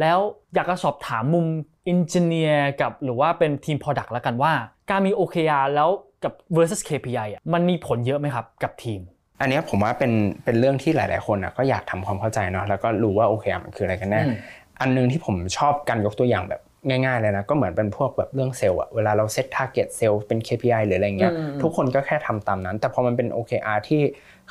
[0.00, 0.18] แล้ว
[0.54, 1.46] อยากจะสอบถามมุม
[1.92, 4.52] engineer กับหรือว่าเป็นทีม product แล้วกันว่า
[4.90, 5.88] การมี OKR แล้ว
[6.24, 9.00] กับ versus KPI อะมันมีผลเยอะไหมครับกับทีม
[9.40, 10.12] อันเนี้ยผมว่าเป็น
[10.44, 14.34] เป็นเรื่องที่หลาย ๆ คนอะก็อยากทำความเข้าใจเนาะแล้วก็รู้ว่าโอเคอะมันคืออะไรกันแน่อืม
[14.80, 24.00] อันหนึงที่ผมชอบการยกตัวอย่างแบบ ง่ายๆเลยนะก็เหมือนเป็นพวกแบบเรื่องเซลล์อะเวลาเราเซต target เซลล์เป็น KPI หรืออะไรเงี้ยอืมทุกคนก็แค่ทำตามนั้น แต่พอมันเป็น OKR ที่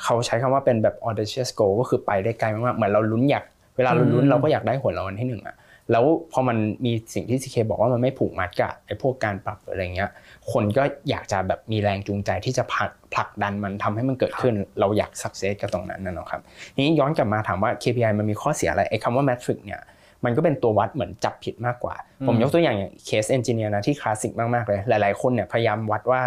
[0.02, 3.44] เขาใช้คำว่าเป็นแบบ audacious goal ก็คือไปได้ไกลมากๆเหมือนเราลุ้นอยาก
[3.76, 5.56] เวลาเราลุ้นเราก็อยากได้หวยรางวัลที่หนึ่งอะ
[5.92, 10.10] แล้วพอมันมีสิ่งที่ CK บอกว่ามันไม่ผูกมัดกับไอ้พวกการปรับหรืออะไรเงี้ย
[10.52, 16.40] คนก็อยากจะแบบมีแรงจูงใจที่จะผลักผลักดันมันทำให้มันเกิดขึ้น เราอยาก success กับตรงนั้นนะเนาะครับ
[16.74, 19.80] ทีนี้ย้อนกลับมาถามว่า KPI มันมีข้อเสียอะไรไอ้คำว่า metric เนี่ย
[20.24, 21.94] มันก็เป็นตัววัดเหมือนจับผิดมากกว่า
[22.26, 26.22] ผมยกตัวอย่างอย่างเคส engineer นะที่คลาสสิกมากๆเลย หลายๆคนเนี่ยพยายามวัดว่า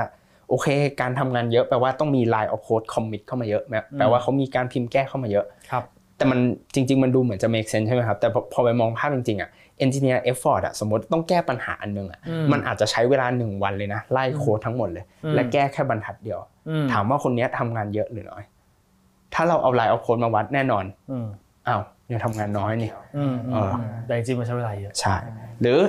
[0.49, 0.67] โอเค
[1.01, 5.83] การทำงานเยอะแปลว่าต้องมี line of code commit เข้ามาเยอะแปลแปลว่าเขามีการพิมพ์แก้เข้ามาเยอะครับ
[6.17, 6.39] แต่มัน
[6.73, 9.49] จริง ๆ มันดูเหมือนจะ make sense ใช่ไหมครับ แต่พอพอไปมองภาพจริงๆอะ
[9.85, 18.43] engineer effort อะสมมติต้องแก้ปัญหาอันนึงอะอืมมันอาจจะใช้เวลา 1 วันเลยนะ ไล่โค้ดทั้งหมดเลยอืมและแก้แค่บรรทัดเดียวอืมถามว่าคนเนี้ยทำงานเยอะหรือน้อย
[19.33, 21.27] ถ้าเราเอา line of code มาวัดแน่นอนอืม
[21.67, 23.71] อ้าวยังทำงานน้อยนี่อืมอืมเออ
[24.05, 25.15] แต่จริงๆมันใช้เวลาเยอะใช่
[25.61, 25.79] หรือ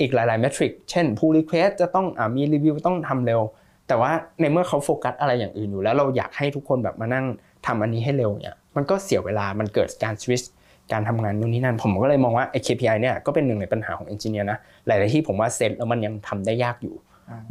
[0.00, 3.40] อีกหลายๆเมทริกเช่น pull request จะต้องอามีรีวิวต้องทำเร็ว
[3.88, 7.26] แต่ว่าในเมื่อเขาโฟกัสอะไรอย่างอื่นอยู่ แล้วเราอยากให้ทุกคนแบบมานั่ง
[7.66, 10.42] ทำอันนี้ให้เร็วเนี่ยมันก็เสียเวลามันเกิดการสวิตช
[10.92, 16.94] การทำงานนู่นนี่นั่น ผมก็เลยมองว่าไอ้ KPI เนี่ยก็เป็นหนึ่งในปัญหาของเอนจิเนียร์นะหลายๆที่ผมว่าเซตแล้วมันยังทำได้ยากอยู่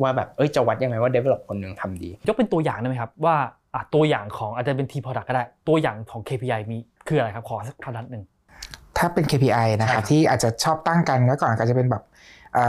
[0.01, 3.49] ว่าแบบเอ้ยจะวัดยังไงว่า develop คนหนึ่งทำดี ยกเป็นตัวอย่างได้ไหมครับว่าอะ
[3.93, 6.77] ตัวอย่างของอาจจะเป็นทีม product ก็ได้ ตัวอย่างของ KPI มี
[7.07, 8.23] คืออะไรครับ ขอสักพนัดหนึ่ง
[8.97, 12.03] ถ้าเป็น KPI นะครับใช่ที่อาจจะชอบตั้งกันไว้ก่อนก็จะเป็นแบบ
[12.53, 12.65] เอ่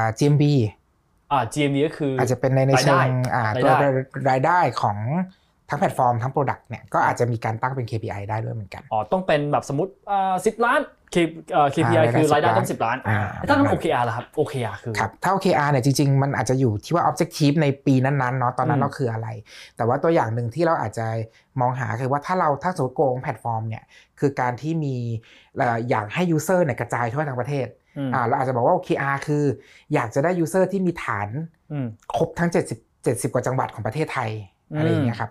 [0.00, 0.44] อ GMB
[1.32, 3.88] อ่า GMV ก็คือออาจจะเป็นในในเชิงอ่ารายตัวได้
[4.30, 4.96] รายได้ของ
[5.70, 10.80] ทั้งแพลตฟอร์มทั้ง Product เนี่ยก็อาจจะมีการตั้งเป็น KPI ได้ด้วยเหมือนกัน อ๋อ ต้องเป็นแบบสมมติอ่าสิบล้าน
[11.14, 11.16] K
[11.52, 19.28] เอ่อ KPI อ่าคือรายได้10ต้องสิบล้านอ่าถ้าต้อง OKR ล่ะครับ OKR คือครับถ้า OKR เนี่ยจริงๆ มันอาจจะอยู่ที่ว่า Objective ในปีนั้นๆเนาะตอนนั้อืนมเราคืออะไร
[19.76, 21.06] แต่ว่าตัวอย่างหนึ่งที่เราอาจจะ
[21.60, 23.84] มองหาคือว่าถ้าเราถ้าสมมติ goal ของแพลตฟอร์มเนี่ย
[24.20, 24.96] คือการที่มี
[25.56, 27.66] เอ่ออยากให้ User เนี่ยกระจายทั่วทั้งประเทศ
[27.98, 29.44] อืมอ่าเราอาจจะบอกว่า OKR คือ
[29.94, 31.28] อยากจะได้ User ที่มีฐาน
[31.72, 34.30] อืมครบทั้ง 70 70 กว่าจังหวัดของประเทศไทย
[34.70, 35.30] อืมอะไรอย่างเงี้ยครับ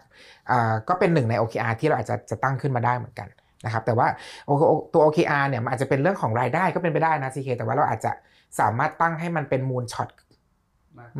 [0.52, 3.28] อ่าก็เป็นหนึ่งใน OKR ที่เราอาจจะจะตั้งขึ้นมาได้เหมือนกัน
[3.66, 4.08] นะครับแต่ว่า
[4.50, 8.12] O- O- ตัว OKR เนี่ยมันอาจจะเป็นเรื่องของรายได้ก็เป็นไปได้นะ CK แต่ว่าเราอาจจะ
[8.60, 10.10] สามารถตั้งให้มันเป็น moonshot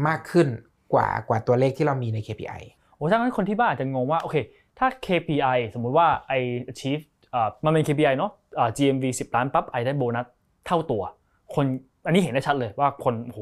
[0.08, 0.48] มากขึ้น
[0.94, 2.62] กว่ากว่าตัวเลขที่เรามีใน KPI
[2.96, 4.36] โอ้ถ้างั้นคนที่บ้านอาจจะงงว่าโอเค
[4.80, 6.34] ถ้า KPI สมมุติว่าไอ
[6.72, 7.04] achieve
[7.34, 10.26] อ่ามันเป็น KPI เนาะอ่า GMV 10 ล้านปั๊บไอได้โบนัส
[10.68, 11.04] เท่าตัว
[11.56, 11.66] คน
[12.06, 13.40] อันนี้เห็นได้ชัดเลยว่าคนโอ้โห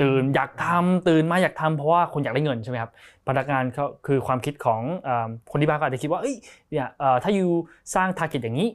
[0.00, 2.90] ตื่นอยากทำตื่นมาอยากทำเพราะว่าคนอยากได้เงินใช่ไหมครับ
[3.28, 4.80] พนักงานเขาคือความคิดของ
[5.50, 6.36] คนที่บ้านก็อาจจะคิดว่าเอ้ย
[6.70, 6.88] เนี่ย
[7.22, 7.50] ถ้าอยู่
[7.94, 8.68] สร้าง target อย่างนี้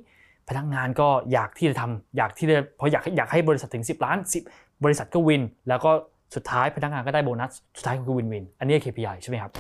[0.50, 4.18] พนักงานก็อยากที่จะทำอยากที่จะเพราะอยากอยากให้บริษัทถึง 10 ล้าน
[4.50, 5.92] 10 บริษัทก็วิน แล้วก็
[6.36, 9.52] สุดท้ายพนักงานก็ได้โบนัสสุดท้ายก็คือวินวิน อันนี้ KPI ใช่ไหมครับ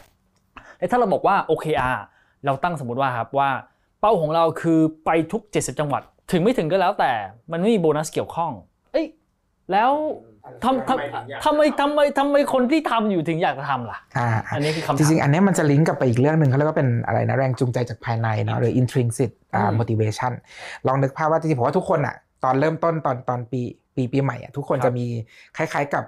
[0.77, 1.97] และถ้าเราบอกว่า OKR
[2.45, 3.49] เราตั้งสมมติว่าครับว่า
[3.99, 7.11] เป้าของเราคือไปทุก 70 จังหวัด ถึงไม่ถึงก็แล้วแต่
[7.51, 8.51] มันไม่มีโบนัสเกี่ยวข้อง
[8.91, 9.05] เอ้ย
[9.71, 9.91] แล้ว
[10.63, 20.31] ทำทำทำไมทำไมทำไมคนที่ทำอยู่ถึงอยากจะทำล่ะอ่าอันนี้คือคำจถามริงๆ อันเนี้ยมันจะลิงก์กลับไปอีกเรื่องหนึ่งเขาเรียกว่าเป็นอะไรนะแรงจูงใจจากภายในเนาะหรือ intrinsic อ่าอืม motivation
[20.87, 23.61] ลองนึกภาพว่าจริงๆผมว่าทุกคนอะตอนเริ่มต้นตอนตอนปี
[23.95, 25.05] ปีปีปีใหม่อะทุกคนครับจะมี
[25.57, 26.03] คล้ายๆกับ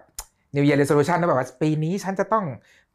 [0.56, 2.46] New Year Resolution นะแบบว่าปีนี้ฉันจะต้อง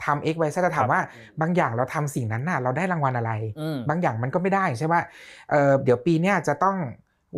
[0.04, 1.00] ทำ X Y Z จะถามว่า
[1.40, 5.02] บางอย่างเราทำสิ่งนั้นน่ะเราได้รางวัลอะไรอืมบางอย่างมันก็ไม่ได้ใช่ป่ะ
[5.50, 6.76] เออเดี๋ยวปีเนี้ยจะต้อง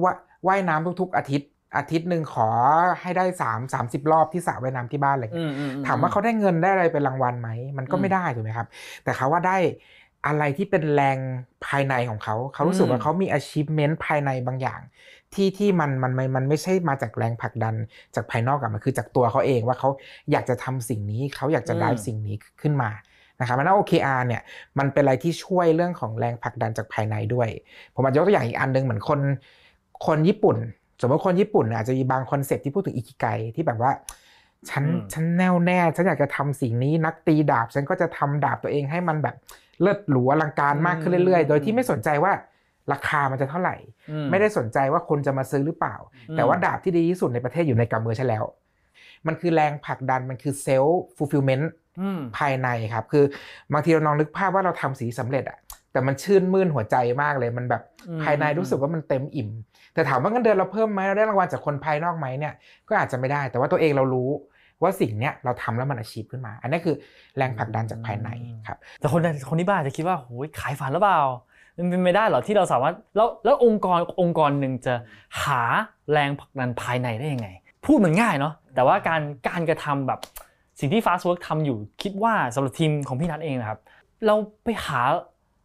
[0.02, 0.12] ว่า
[0.46, 2.48] ว่ายน้ำทุกๆอาทิตย์ อาทิตย์หนึ่งขอ
[3.00, 8.66] ให้ได้สามสามสิบรอบที่สระว่ายน้ำที่บ้านอะไรอย่างเงี้ยอืมอืถามว่าเขาได้เงินได้อะไรเป็นรางวัลไหม มันก็อืมไม่ได้ถูกไหมครับ
[9.04, 9.56] แต่เขาว่าได้
[10.26, 11.18] อะไรที่เป็นแรง
[11.66, 14.80] ภายในของเขา เขารู้สึกอืมว่าเขามี achievement ภายในบางอย่าง
[15.34, 17.74] ที่ที่มันมันมันมันไม่ใช่มาจากแรงผลักดัน
[18.14, 19.88] จากภายนอกอะมันคือจากตัวเขาเองว่าเขา
[20.30, 22.90] อยากจะทำสิ่งนี้เขาอยากจะได้สิ่งนี้ขึ้นมา
[23.40, 24.42] นะครับแล้ว OKR เนี่ย
[24.78, 27.48] มันเป็นอะไรที่ช่วยเรื่องของแรงผลักดันจากภายในด้วย
[27.94, 29.20] ผมอาจจะยกตัวอย่างอีกอันหนึ่งเหมือนคน
[30.06, 30.56] คนญี่ปุ่น
[31.00, 33.92] สมมติคนญี่ปุ่นอาจจะมีบางคอนเซปต์ที่พูดถึงอิคิไกที่แบบว่า
[34.70, 39.36] ฉันอืมฉันแน่วแน่ ฉันอยากจะทำสิ่งนี้นักตีดาบ ฉันก็จะทำดาบตัวเองให้มันแบบ
[39.80, 42.32] เลิศหรูอลังการมากขึ้นเรื่อยๆ โดยที่ไม่สนใจว่า
[42.92, 43.76] ราคามันจะเท่าไหร่
[44.10, 48.44] อืไม่ได้สนใจว่าคนจะมาซื้อหรือเปล่าอืมแต่ว่าดาบที่ดีที่สุดในประเทศอยู่ในกำมือฉันแล้ว
[49.26, 53.24] มันคือแรงผลักดันมันคือ self-fulfillment อืมภายในครับ คือ
[53.72, 55.58] บางทีเราลองนึกภาพว่าเราทำสีสำเร็จอะ
[55.92, 59.50] แต่มันชื่นมื่นหัวใจมากเลยมันแบบอืมภายในรู้สึกว่ามันเต็มอิ่ม
[59.94, 62.54] แต่ถามว่าเงินเดือนเราเพิ่มไหมเราได้รางวัลจากคนภายนอกไหมเนี่ย
[62.88, 64.30] ก็อาจจะไม่ได้ แต่ว่าตัวเองเรารู้
[64.82, 66.96] ว่าสิ่งเนี้ยเราทำแล้วมันอาชีพขึ้นมา อันนี้คือ
[67.36, 68.28] แรงผลักดันจากภายใน
[68.68, 71.20] ครับแต่คนคนที่บ้านอาจจะคิดว่าโอ้ยขายฝันหรือเปล่า
[71.76, 74.94] มันเป็นไม่ได้เหรอที่เราสามารถแล้วแล้วองค์กรองค์กรหนึ่งจะ
[75.42, 75.60] หา
[76.12, 77.48] แรงผลักดันภายในได้ยังไง
[77.84, 80.20] พูดเหมือนง่ายเนาะแต่ว่าการการกระทำแบบ
[80.80, 83.80] สิ่งที่ Fast Work ทำอยู่คิดว่าสำหรับทีมของพี่นัทเองนะครับ
[84.26, 85.00] เราไปหา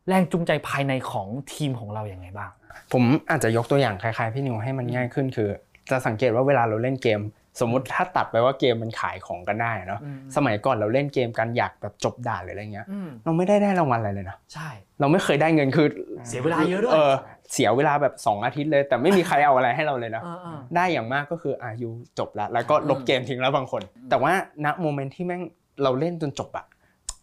[0.07, 2.49] แรงจูงใจภายในของทีมของเราอย่างไงบ้าง
[2.93, 5.49] ผมอาจจะยกตัวอย่างคล้ายๆพี่นิวให้มันง่ายขึ้นคือ
[5.91, 7.21] จะสังเกตว่าเวลาเราเล่นเกม
[7.59, 15.87] สมมุติถ้าตัดไปว่าเกมมันขายของกันได้เนาะอืมสมัยก่อนเราเล่นเกมกันอยากแบบจบด่านหรืออะไรเงี้ยอืมเราไม่ได้ได้รางวัลอะไรเลยนะใช่ เราไม่เคยได้เงินคือ
[16.27, 17.13] เสียเวลาเยอะด้วยเออ
[17.53, 21.89] เสียเวลาแบบ 2 อาทิตย์เลย แต่ไม่มีใครเอาอะไรให้เราเลยนะอ่าได้อย่างมากก็คืออายุ
[22.19, 24.33] จบแล้วแล้วก็ลบเกมทิ้งแล้วบางคน แต่ว่า
[24.65, 25.41] ณโมเมนต์ที่แม่ง
[25.83, 26.65] เราเล่นจนจบอะ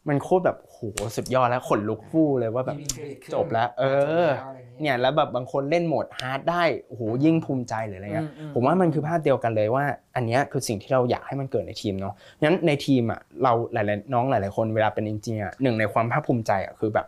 [0.08, 0.78] มันโคตรแบบโห
[1.16, 2.78] สุดยอดแล้วขนลุกฟู่เลยว่าแบบ
[3.34, 3.84] จบแล้ว เอ
[4.24, 4.26] อ
[4.80, 9.84] เนี่ยแล้วแบบบางคนเล่นโหมด hard ได้โอ้โหยิ่งภูมิใจหรืออะไรเงี้ยอืมอืมผมว่ามันคือภาพเดียวกันเลยว่า
[10.16, 17.06] อันเนี้ยคือสิ่งที่เราอยากให้มันเกิดในทีมเนาะงั้นในทีมอะเราหลายๆน้องหลาย ๆ คนเวลาเป็น engineer หนึ่งในความภาคภูมิใจอะคือแบบ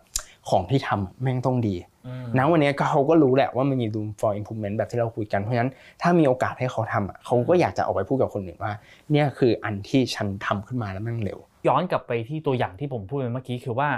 [0.50, 1.74] ของที่ทำแม่งต้องดี
[2.06, 5.70] อืมนะวันเนี้ยก็เขาก็รู้แหละว่ามันมี room for improvement แบบที่เราคุยกัน เพราะฉะนั้น
[6.02, 8.72] ถ้ามีโอกาสให้เขาทำอะเขาก็อยากจะออกไปพูดกับคนอื่นว่า
[9.12, 13.88] เนี่ยคืออันที่ฉันทำขึ้นมาแล้วแม่งเร็ว ย้อนกลับไปที่ตัวอย่างที่ผมพูดไปเมื่อกี้คือว่า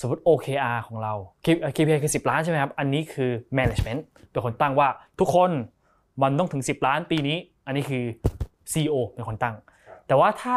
[0.00, 4.88] สมมติ OKR ของเรา K- เอ่อ KPI คือ 10 ล้านใช่ไหมครับ อันนี้คือ management เป็นคนตั้งว่า
[5.20, 5.50] ทุกคน
[6.22, 8.04] มันต้องถึง 10 ล้านปีนี้ อันนี้คือ
[8.72, 9.54] CEO เป็นคนตั้ง
[10.06, 10.56] แต่ว่าถ้า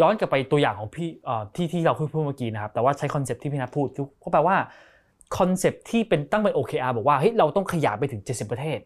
[0.00, 3.86] ย้อนกลับไปตัวอย่างของพี่เอ่อที่ที่เราคุยพูดเมื่อกี้นะครับ แต่ว่าใช้คอนเซปต์ที่พี่นัทพูด
[4.22, 4.56] ก็แปลว่า
[5.38, 8.78] คอนเซปต์ที่เป็นตั้งเป็น OKR บอกว่าเฮ้ยเราต้องขยายไปถึง 70 ประเทศ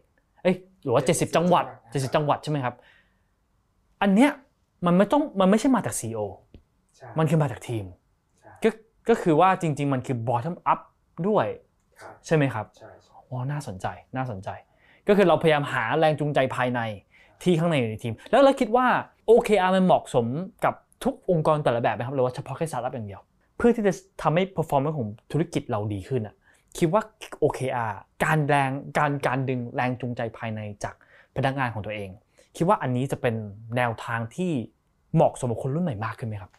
[0.43, 2.75] เอ้ยหรือว่า 70 จังหวัด 70 จังหวัดใช่ไหมครับ
[4.01, 4.31] อันเนี้ย
[4.85, 6.19] มันไม่ต้องมันไม่ใช่มาจาก CEO
[7.17, 7.85] มันคือมาจากทีม
[8.63, 8.69] ก็
[9.09, 10.79] ก็คือว่าจริง ๆ มันคือ bottom up
[11.27, 11.47] ด้วย
[12.25, 12.65] ใช่ไหมครับ
[13.29, 14.49] อ๋อน่าสนใจน่าสนใจ
[15.07, 16.79] ก็คือเราพยายามหาแรงจูงใจภายใน
[17.43, 18.87] ที่ข้างในในทีม แล้วเราคิดว่า
[19.29, 20.25] OKR มันเหมาะสม
[20.65, 23.21] กับทุกองค์กรแต่ละแบบไหมครับหรือว่าเฉพาะแค่สตาร์ทอัพอย่างเดียว
[23.57, 26.35] เพื่อที่จะทำให้ performance ของธุรกิจเราดีขึ้นอะ
[26.77, 27.01] คิดว่า
[27.43, 30.95] OKR การแรงการการดึงแรงจูงใจภายในจาก
[31.35, 32.09] พนักงานของตัวเอง
[32.57, 33.35] คิดว่าอันนี้จะเป็น
[33.77, 34.51] แนวทางที่
[35.15, 36.51] เหมาะสมกับคนรุ่นใหม่มากขึ้นไหมครับ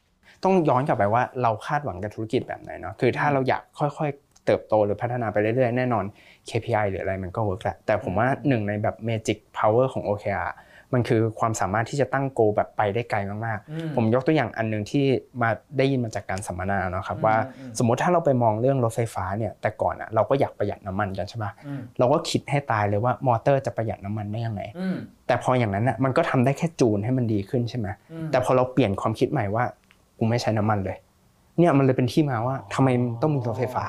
[0.45, 6.05] ต้องย้อนกลับไปว่าเราคาดหวังกับธุรกิจแบบไหนเนาะคือถ้าเราอยากค่อยๆ เติบโตหรือพัฒนาไปเรื่อยๆ แน่นอน
[6.49, 10.51] KPI หรืออะไรมันก็ work แหละแต่ผมว่าหนึ่งในแบบ Magic Power ของ OKR
[10.95, 15.05] มันคือความสามารถที่จะตั้ง goal แบบไปได้ไกลมากอืมๆผมยกตัวอย่างอันหนึ่งที่
[15.43, 24.97] มาได้ยินมาจากการสัมมนาเนาะครับอืมว่าอืมสมมติถ้าเราไปมองเรื่องรถไฟฟ้าเนี่ยแต่ก่อนอะเราก็อยากประหยัดน้ำมันกันใช่ปะอืมเราก็คิดให้ตายเลยว่ามอเตอร์จะประหยัดน้ำมันได้ยังไงอืม
[25.27, 29.65] แต่พออย่างนั้นอะมันก็ทำได้แค่จูนให้มันดีขึ้นใช่ไหมอืมแต่พอเราเปลี่ยนความคิดใหม่ว่า
[30.19, 30.97] กูไม่ใช้น้ำมันเลย
[31.59, 32.89] เนี่ยมันเลยเป็นที่มาว่าทำไม
[33.23, 33.85] ต้องมีรถไฟฟ้า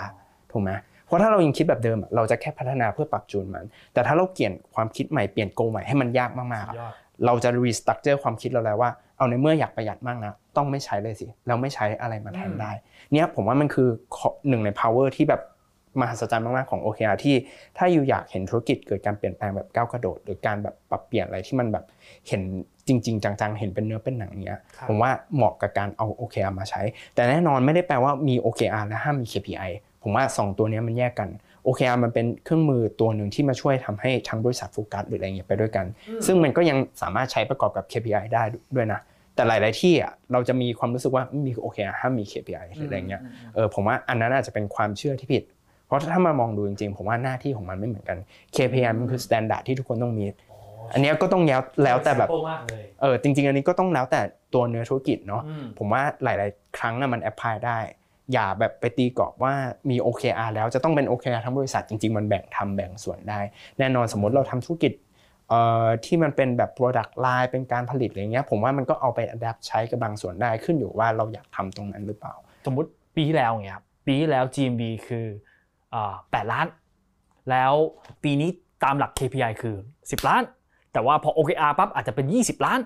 [0.51, 0.71] ถูกไหม
[1.05, 6.93] เพราะถ้าเรายังคิดแบบเดิมอะเราจะแค่พัฒนาเพื่อปรับจูนมัน แต่ถ้าเราเปลี่ยนความคิดใหม่เปลี่ยนโกใหม่ให้มันยากมากๆอะยอด
[7.25, 12.71] เราจะรีสตั c เจอร์ความคิดเราแล้วว่าเอาในเมื่ออยากประหยัดมากนะต้องไม่ใช้เลยสิแล้วไม่ใช้อะไรมาแทนได้
[13.11, 15.41] เนี่ยผมว่ามันคือข้อหนึ่งใน power ที่แบบ
[15.99, 17.35] มหัศจรรย์มากๆของ OKR ที่
[17.77, 21.85] ถ้าอยู่อยากเห็นธุรกิจเกิดการเปลี่ยนแปลงแบบก้าวกระโดด หรือการแบบปรับเปลี่ยนอะไรที่มันแบบ
[22.27, 22.41] เห็น
[22.89, 26.81] จริง ๆ จังๆ เห็นเป็นเนื้อเป็นหนังเนี้ยครับผมว่าเหมาะกับการเอา OKR มาใช้
[27.15, 29.71] แต่แน่นอนไม่ได้แปลว่ามี OKR และห้ามมี KPI
[30.03, 31.29] ผมว่า 2 ตัวเนี้ยมันแยกกัน
[31.65, 35.85] OKR มันเป็นเครื่องมือตัวหนึ่งที่มาช่วยทำให้ทั้งบริษัทโฟกัสหรืออะไรเงี้ยไปด้วยกัน
[36.25, 38.43] ซึ่งมันก็ยังสามารถใช้ประกอบกับ KPI ได้
[38.75, 38.99] ด้วยนะ
[39.35, 43.21] แต่หลาย ๆ ที่อะเราจะมีความรู้สึกว่ามี OKR ห้ามมี KPI หรืออะไรเงี้ย
[43.55, 45.43] เออผมว่าอันนั้นอาจจะเป็นความเชื่อที่ผิด
[45.87, 48.17] เพราะถ้ามามองดูจริง ๆ ผมว่าหน้าที่ของมันไม่เหมือนกัน
[48.55, 50.25] KPI มันคือ standard ที่ทุกคนต้องมี
[50.93, 54.21] อันเนี้ยก็ต้องแล้วแล้วแต่แบบ simple มากเลยเออจริง ๆ อันนี้ก็ต้องแล้วแต่
[54.53, 57.79] ตัวเนื้อธุรกิจเนาะอืมผมว่าหลาย ๆ ครั้งนะมันแอพพลายได้
[58.33, 59.53] อย่าแบบไปตีกรอบว่า
[59.89, 63.39] มี OKR แล้วจะต้องเป็น OKR ทั้งบริษัทจริง ๆ มันแบ่งทำแบ่งส่วนได้
[63.79, 64.93] แน่นอนสมมติเราทำธุรกิจ
[65.49, 72.33] เอ่อที่มันเป็นแบบ Product Line เป็นการผลิตอะไรเงี้ยผมว่ามันก็เอาไป adapt ใช้กับบางส่วนได้ขึ้นอยู่ว่าเราอยากทำตรงนั้นหรือเปล่า
[72.65, 75.27] สมมุติปีที่แล้วเนี่ยครับปีที่แล้ว GMV คือ
[75.93, 76.67] อ่า8ล้าน
[77.49, 77.73] แล้ว
[78.23, 78.49] ปีนี้
[78.83, 80.43] ตามหลัก KPI คือ 10 ล้าน
[80.93, 82.79] แต่ว่าพอ OKR ปั๊บอาจจะเป็น 20 ล้าน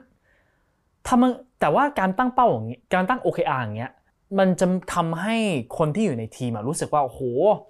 [1.05, 3.91] ถ้ามันแต่ว่าการตั้งเป้าอย่างนี้การตั้ง OKR อย่างเงี้ย
[4.39, 5.35] มันจะทำให้
[5.77, 7.21] คนที่อยู่ในทีมอะรู้สึกว่าโอ้โห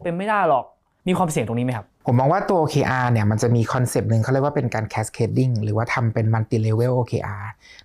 [0.04, 0.66] เป็นไม่ได้หรอก
[1.08, 7.44] มีความเสี่ยงตรงนี้ไหมครับ ผมมองว่าตัว OKR เนี่ยมันจะมีคอนเซปต์หนึ่งเขาเรียกว่าเป็นการ cascading หรือว่าทำเป็น multi level OKR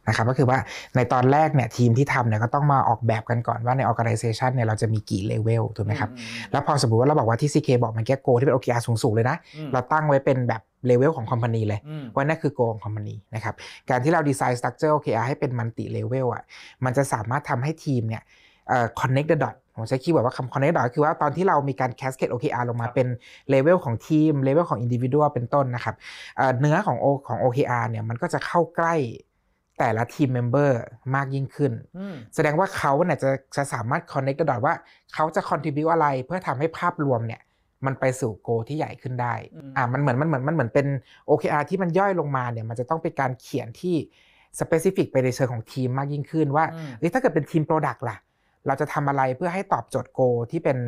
[0.09, 0.59] นะครับก็คือว่า
[0.97, 6.11] ในตอนแรกเนี่ยทีมที่ทำเนี่ยก็ต้องมาออกแบบกันก่อนว่าใน organization เนี่ยเราจะมีกี่ level ถูกไหมครับ
[6.53, 13.55] แล้วพอสมมติว่าเราบอกว่าที่ CK บอกมันแก้ goal ที่เป็น OKR สูงๆเลยนะอืมเราตั้งไว้เป็นแบบ level ของ company เลยอืมว่านั่นคือ goal ของ company นะครับ
[13.91, 16.43] การที่เรา design structure OKR ให้เป็น multi-level อะ
[16.85, 18.23] มันจะสามารถทำให้ทีมเนี่ย
[18.69, 23.09] เอ่อ connect the dot ผมใช้ keyword ว่าคำ connect the dot ก็คือว่าตอนที่เรามีการ cascade OKR ลงมาครับเป็น
[23.51, 25.95] เลเวลของทีมเลเวลของ individual เป็นต้นนะครับ
[26.37, 28.95] เอ่อเนื้อของ O ของ OKR เนี่ยมันก็จะเข้าใกล้
[29.79, 30.81] แต่ละ team member
[31.15, 34.75] มากยิ่งขึ้นอืมแสดงว่าเขาเนี่ยจะจะสามารถ connect the dot ว่า
[35.15, 37.41] เขาจะ contribute อะไรเพื่อทำให้ภาพรวมเนี่ย
[37.87, 40.87] มันไปสู่ goal ที่ใหญ่ขึ้นได้อืมอ่า มันเหมือน มันเหมือน มันเหมือนเป็น
[41.29, 43.97] OKR ที่มันย่อยลงมาเนี่ย มันจะต้องเป็นการเขียนที่
[44.61, 48.17] specific ไปในเชิงของทีมมากยิ่งขึ้นว่าอืมเอ้ยถ้าเกิดเป็นทีม Product ล่ะ
[48.67, 50.21] เราจะทำอะไรเพื่อให้ตอบโจทย์ goal
[50.51, 50.79] ที่เป็น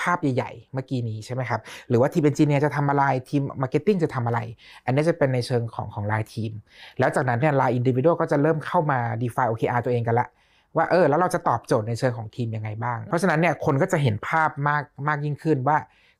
[0.00, 4.40] ภาพใหญ่ๆ เมื่อกี้นี้ใช่ไหมครับ หรือว่าทีม engineer จะทำอะไรทีม marketing จะทำอะไร
[4.84, 6.52] อันนี้จะเป็นในเชิงของของรายทีม
[6.98, 10.28] แล้วจากนั้นเนี่ยรายอินดิวิ u a l ก็จะเริ่มเข้ามา define OKR ตัวเองกันละ
[10.76, 15.76] ว่าเออแล้วเราจะตอบโจทย์ในเชิงของทีมยังไงบ้าง เพราะฉะนั้นเนี่ยคนก็จะเห็นภาพมากมากยิ่งขึ้นว่า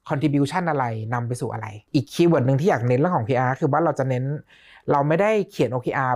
[0.09, 4.25] contribution อะไรนำไปสู่อะไร อีก keyword หนึ่งที่อยากเน้นเรื่องของ OKR คือว่าเราจะเน้น
[4.90, 6.12] เราไม่ได้เขียน OKR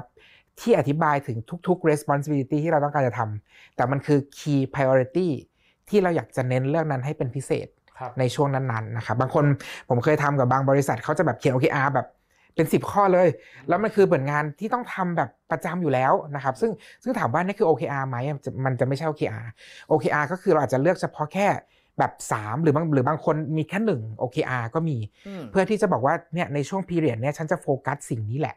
[0.61, 1.37] ที่อธิบายถึง
[1.69, 5.29] ทุกๆ responsibility ที่เราต้องการจะทำแต่มันคือ key priority
[5.89, 9.45] ที่เราอยากจะเน้นเรื่องนั้นให้เป็นพิเศษครับในช่วงนั้นๆนะครับบางคน
[9.89, 12.07] ผมเคยทำกับบางบริษัทเขาจะแบบเขียน OKR แบบ
[12.55, 13.29] เป็น 10 ข้อเลย
[13.69, 19.47] แล้วมันคือเหมือนงานที่ต้องทำแบบประจำอยู่แล้วนะครับ ซึ่งซึ่งถามว่านี่คือ OKR ไหมมันจะมันจะไม่ใช่ OKR
[19.91, 21.49] OKR ก็คือเราอาจจะเลือกเฉพาะแค่
[21.99, 24.97] แบบ 3 หรือบางหรือบางคนมีแค่1 OKR ก็มี
[25.29, 28.57] อืมเพื่อที่จะบอกว่าเนี่ยในช่วงพีเรียดเนี่ยฉันจะโฟกัสสิ่งนี้แหละ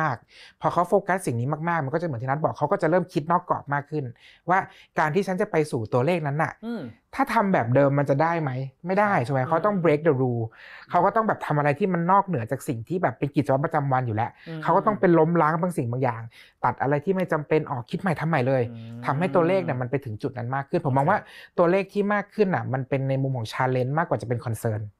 [0.00, 4.04] มาก ๆ พอเขาโฟกัสสิ่งนี้มาก ๆ มันก็จะเหมือนที่นัทบอกเขาก็จะเริ่มคิดนอกกรอบมากขึ้น
[4.50, 4.58] ว่า
[4.98, 6.82] การที่ฉันจะไปสู่ตัวเลขนั้นน่ะอืม
[7.14, 8.50] ถ้าทำแบบเดิมมันจะได้ไหม
[8.86, 10.44] ไม่ได้ใช่ไหมอืมเขาต้อง break the rule
[10.90, 16.22] เขาก็ต้องแบบทำอะไรที่มันนอกเหนือจากสิ่งที่แบบเป็นกิจวัตรประจำวันอยู่แล้วอืมเขาก็ต้องเป็นล้มล้างบางสิ่งบางอย่าง
[16.64, 21.18] ตัดอะไรที่ไม่จำเป็นออกคิดใหม่ทำใหม่เลยอืมทำให้ตัวเลขเนี่ยมันไปถึงจุดนั้นมากขึ้น ผมมองว่า
[21.58, 24.97] ตัวเลขที่มากขึ้นอะ มันเป็นในมุมของ challenge มากกว่าจะเป็น concern ครับ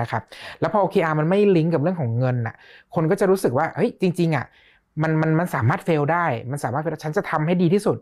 [0.00, 0.22] นะครับ
[0.60, 2.54] แล้วพอ OKR มันไม่ลิงก์กับเรื่องของเงินน่ะ
[2.94, 4.46] คนก็จะรู้สึกว่าเฮ้ยจริง ๆอะ
[5.02, 7.98] มันมันมันสามารถเฟลได้ มันสามารถ fail ได้ฉันจะทำให้ดีที่สุด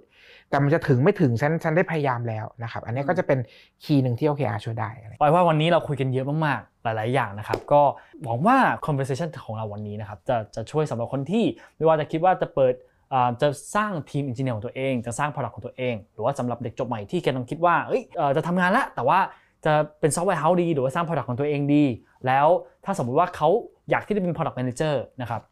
[0.51, 3.39] แต่มันจะถึงไม่ถึงฉันฉันได้พยายามแล้วนะครับ อันนี้ก็จะเป็น
[3.85, 7.83] คีย์หนึ่งที่ OKR ช่วยได้อะไรปอยว่าวันนี้เราคุยกันเยอะมากๆ หลาย ๆ อย่างนะครับ ก็
[8.25, 11.45] หวังว่า conversation ของเราวันนี้นะครับจะจะช่วยสำหรับคนที่
[11.77, 12.75] ไม่ว่าจะคิดว่าจะเปิด
[13.13, 19.19] อ่าจะสร้างทีม e อนจิเนียร์ของตัวเอง จะสร้าง product ของตัวเอง หรือว่าสำหรับเด็กจบใหม่ที่กำลังคิดว่าเอ้ยเอ่อจะทำงานละแต่ว่า
[19.67, 21.85] จะเป็น software house ดี หรือว่าสร้าง product ของตัวเองดี
[22.27, 22.47] แล้ว
[22.85, 23.49] ถ้าสมมุติว่าเขา
[23.91, 25.43] อยากที่จะเป็น product manager นะครับ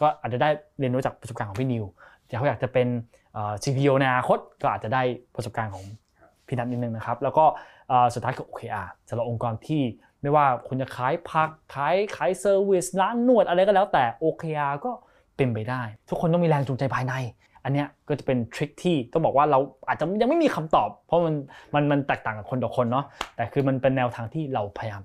[0.00, 1.84] ก็อาจจะได้เรียนรู้จากประสบการณ์ของพี่นิว
[2.26, 2.86] แต่เขาอยากจะเป็น
[3.32, 5.02] เอ่อ CPO ในอนาคตก็อาจจะได้
[5.34, 5.84] ประสบการณ์ของ
[6.46, 7.44] พี่นัทนิดนึงนะครับ แล้วก็
[8.14, 9.82] สุดท้ายคือ OKR สำหรับองค์กรที่
[10.22, 14.90] ไม่ว่าคุณจะขายผักขายขาย service ร้านนวดอะไรก็แล้วแต่ OKR ก็
[15.36, 17.14] เป็นไปได้ ทุกคนต้องมีแรงจูงใจภายใน
[17.64, 21.34] อันเนี้ยก็จะเป็น trick ที่ต้องบอกว่าเราอาจจะยังไม่มีคำตอบ เพราะมัน
[21.74, 23.04] มันมันแตกต่างกับคนต่อคนเนาะ
[23.36, 25.02] แต่คือมันเป็นแนวทางที่เราพยายาม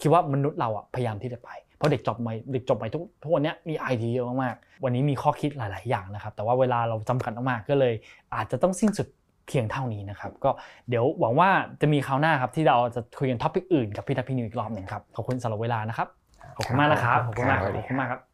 [0.00, 7.94] คิดว่ามนุษย์เราอะพยายามที่จะไปเพราะเด็กจบใหม่เด็กจบใหม่ทุกทุกวันเนี้ยมีไอเดียเยอะมากๆวันนี้มีข้อคิดหลาย ๆ อย่างนะครับ แต่ว่าเวลาเราจำกัดมากๆก็เลย
[8.34, 9.08] อาจจะต้องสิ้นสุด
[9.46, 10.50] เพียงเท่านี้นะครับ ก็
[10.88, 11.48] เดี๋ยวหวังว่า
[11.80, 16.08] จะมีคราวหน้าครับที่เราจะคุยกันท็อปิกอื่นกับพี่ทัพพี่นิวอีกรอบหนึ่งครับขอบคุณสำหรับเวลานะครับ
[16.56, 18.29] ขอบคุณมากนะครับขอบคุณมากครับขอบคุณมากครับ